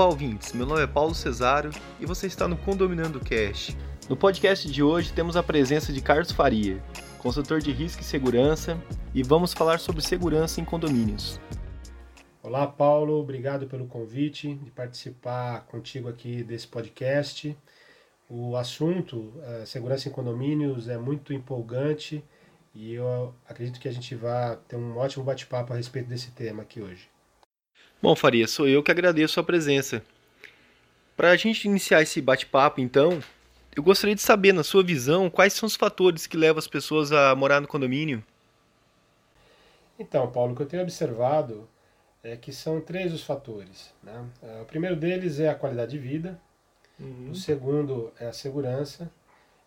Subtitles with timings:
[0.00, 0.54] Olá, ouvintes.
[0.54, 1.70] Meu nome é Paulo Cesário
[2.00, 3.76] e você está no Condominando Cash.
[4.08, 6.82] No podcast de hoje temos a presença de Carlos Faria,
[7.18, 8.82] consultor de risco e segurança,
[9.12, 11.38] e vamos falar sobre segurança em condomínios.
[12.42, 13.20] Olá, Paulo.
[13.20, 17.54] Obrigado pelo convite de participar contigo aqui desse podcast.
[18.26, 22.24] O assunto, eh, segurança em condomínios, é muito empolgante
[22.74, 26.62] e eu acredito que a gente vai ter um ótimo bate-papo a respeito desse tema
[26.62, 27.06] aqui hoje.
[28.02, 30.02] Bom, Faria, sou eu que agradeço a presença.
[31.14, 33.22] Para a gente iniciar esse bate-papo, então,
[33.76, 37.12] eu gostaria de saber, na sua visão, quais são os fatores que levam as pessoas
[37.12, 38.24] a morar no condomínio?
[39.98, 41.68] Então, Paulo, o que eu tenho observado
[42.24, 43.92] é que são três os fatores.
[44.02, 44.24] Né?
[44.62, 46.40] O primeiro deles é a qualidade de vida,
[46.98, 47.32] uhum.
[47.32, 49.10] o segundo é a segurança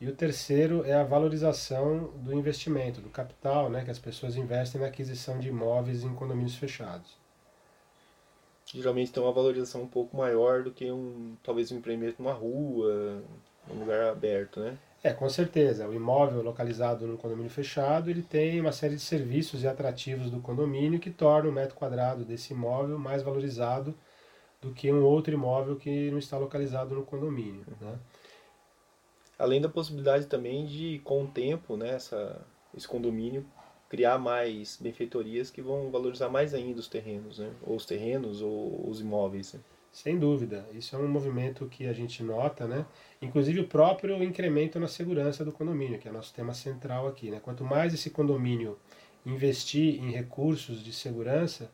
[0.00, 4.80] e o terceiro é a valorização do investimento, do capital né, que as pessoas investem
[4.80, 7.20] na aquisição de imóveis em condomínios fechados
[8.72, 13.22] geralmente tem uma valorização um pouco maior do que um talvez um empreendimento numa rua,
[13.68, 14.78] num lugar aberto, né?
[15.04, 15.88] É, com certeza.
[15.88, 20.40] O imóvel localizado num condomínio fechado, ele tem uma série de serviços e atrativos do
[20.40, 23.94] condomínio que tornam o metro quadrado desse imóvel mais valorizado
[24.60, 27.98] do que um outro imóvel que não está localizado no condomínio, né?
[29.36, 32.40] Além da possibilidade também de, com o tempo, né, essa,
[32.76, 33.44] esse condomínio
[33.92, 37.52] criar mais benfeitorias que vão valorizar mais ainda os terrenos, né?
[37.62, 39.52] ou os terrenos ou os imóveis.
[39.52, 39.60] Né?
[39.92, 42.86] Sem dúvida, isso é um movimento que a gente nota, né?
[43.20, 47.38] Inclusive o próprio incremento na segurança do condomínio, que é nosso tema central aqui, né?
[47.38, 48.78] Quanto mais esse condomínio
[49.26, 51.70] investir em recursos de segurança,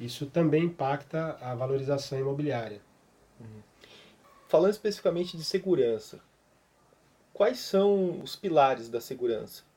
[0.00, 2.80] isso também impacta a valorização imobiliária.
[3.38, 3.60] Uhum.
[4.48, 6.18] Falando especificamente de segurança,
[7.34, 9.67] quais são os pilares da segurança?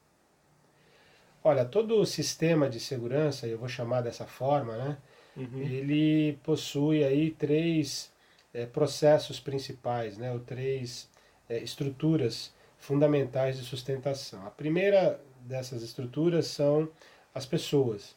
[1.44, 4.97] Olha, todo o sistema de segurança, eu vou chamar dessa forma, né?
[5.36, 5.61] Uhum.
[5.61, 8.11] Ele possui aí três
[8.54, 10.32] é, processos principais, né?
[10.32, 11.10] Ou três
[11.49, 14.45] é, estruturas fundamentais de sustentação.
[14.45, 16.89] A primeira dessas estruturas são
[17.33, 18.15] as pessoas.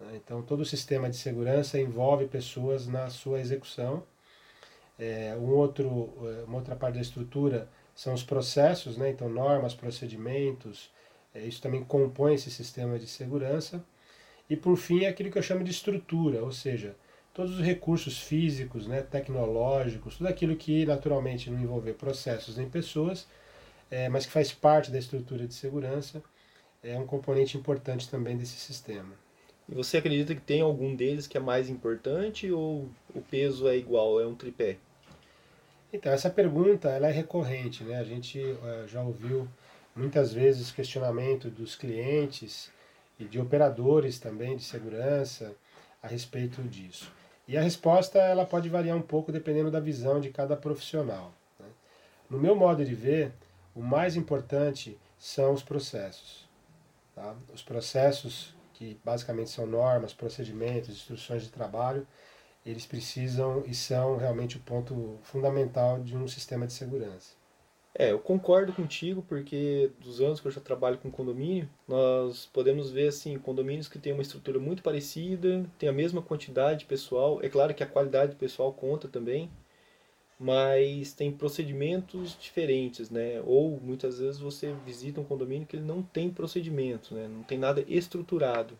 [0.00, 0.12] Né?
[0.16, 4.02] Então, todo o sistema de segurança envolve pessoas na sua execução.
[4.98, 5.88] É, um outro,
[6.46, 9.10] uma outra parte da estrutura são os processos, né?
[9.10, 10.90] então normas, procedimentos,
[11.34, 13.84] é, isso também compõe esse sistema de segurança.
[14.48, 16.94] E por fim, aquilo que eu chamo de estrutura, ou seja,
[17.32, 23.26] todos os recursos físicos, né, tecnológicos, tudo aquilo que naturalmente não envolver processos nem pessoas,
[23.90, 26.22] é, mas que faz parte da estrutura de segurança,
[26.82, 29.14] é um componente importante também desse sistema.
[29.68, 33.76] E você acredita que tem algum deles que é mais importante ou o peso é
[33.76, 34.76] igual, é um tripé?
[35.92, 37.98] Então, essa pergunta ela é recorrente, né?
[37.98, 39.46] A gente uh, já ouviu
[39.94, 42.70] muitas vezes questionamento dos clientes
[43.18, 45.54] e de operadores também de segurança
[46.02, 47.12] a respeito disso.
[47.46, 51.32] E a resposta ela pode variar um pouco dependendo da visão de cada profissional.
[51.58, 51.66] Né?
[52.30, 53.32] No meu modo de ver,
[53.74, 56.48] o mais importante são os processos.
[57.14, 57.34] Tá?
[57.52, 62.06] Os processos, que basicamente são normas, procedimentos, instruções de trabalho,
[62.64, 67.41] eles precisam e são realmente o ponto fundamental de um sistema de segurança.
[67.94, 72.90] É, eu concordo contigo, porque dos anos que eu já trabalho com condomínio, nós podemos
[72.90, 77.40] ver assim, condomínios que têm uma estrutura muito parecida, tem a mesma quantidade de pessoal.
[77.42, 79.50] É claro que a qualidade do pessoal conta também,
[80.40, 83.42] mas tem procedimentos diferentes, né?
[83.46, 87.28] Ou muitas vezes você visita um condomínio que ele não tem procedimento, né?
[87.28, 88.78] Não tem nada estruturado.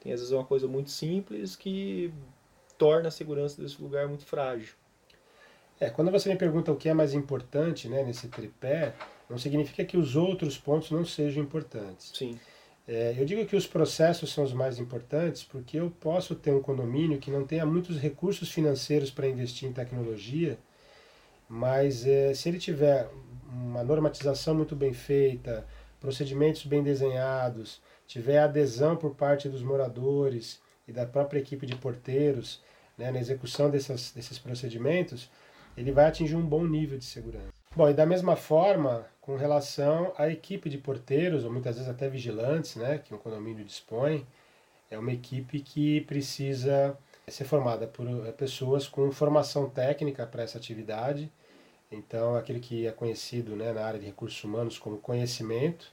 [0.00, 2.12] Tem às vezes uma coisa muito simples que
[2.78, 4.74] torna a segurança desse lugar muito frágil.
[5.80, 8.94] É, quando você me pergunta o que é mais importante né, nesse tripé,
[9.28, 12.12] não significa que os outros pontos não sejam importantes.
[12.14, 12.38] Sim.
[12.86, 16.60] É, eu digo que os processos são os mais importantes porque eu posso ter um
[16.60, 20.58] condomínio que não tenha muitos recursos financeiros para investir em tecnologia,
[21.48, 23.08] mas é, se ele tiver
[23.50, 25.66] uma normatização muito bem feita,
[25.98, 32.62] procedimentos bem desenhados, tiver adesão por parte dos moradores e da própria equipe de porteiros
[32.98, 35.30] né, na execução dessas, desses procedimentos,
[35.76, 37.52] ele vai atingir um bom nível de segurança.
[37.76, 42.08] Bom, e da mesma forma, com relação à equipe de porteiros, ou muitas vezes até
[42.08, 44.24] vigilantes, né, que um condomínio dispõe,
[44.90, 50.58] é uma equipe que precisa ser formada por eh, pessoas com formação técnica para essa
[50.58, 51.32] atividade.
[51.90, 55.90] Então, aquele que é conhecido né, na área de recursos humanos como conhecimento,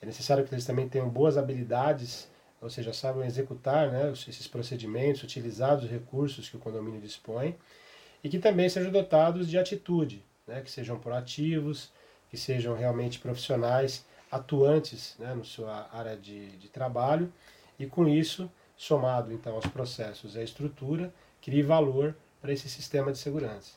[0.00, 2.28] é necessário que eles também tenham boas habilidades,
[2.60, 7.56] ou seja, saibam executar né, esses procedimentos, utilizar os recursos que o condomínio dispõe
[8.22, 11.90] e que também sejam dotados de atitude, né, que sejam proativos,
[12.30, 17.32] que sejam realmente profissionais, atuantes né, na sua área de, de trabalho,
[17.78, 23.12] e com isso, somado então aos processos e à estrutura, crie valor para esse sistema
[23.12, 23.72] de segurança.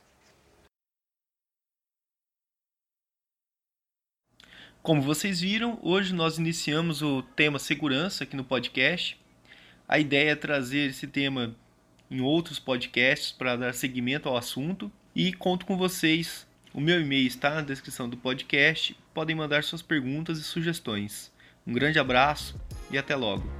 [4.81, 9.19] Como vocês viram, hoje nós iniciamos o tema segurança aqui no podcast.
[9.87, 11.53] A ideia é trazer esse tema
[12.09, 16.47] em outros podcasts para dar seguimento ao assunto e conto com vocês.
[16.73, 18.95] O meu e-mail está na descrição do podcast.
[19.13, 21.31] Podem mandar suas perguntas e sugestões.
[21.65, 22.59] Um grande abraço
[22.91, 23.58] e até logo.